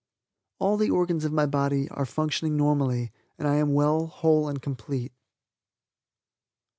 [0.57, 4.59] All the organs of my body are functioning normally and I am well, whole and
[4.59, 5.13] complete.